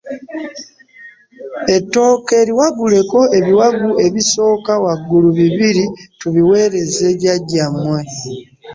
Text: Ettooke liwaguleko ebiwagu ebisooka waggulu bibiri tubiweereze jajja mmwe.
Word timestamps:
Ettooke 1.75 2.37
liwaguleko 2.47 3.19
ebiwagu 3.37 3.89
ebisooka 4.07 4.73
waggulu 4.83 5.29
bibiri 5.37 5.85
tubiweereze 6.19 7.07
jajja 7.21 7.65
mmwe. 7.73 8.01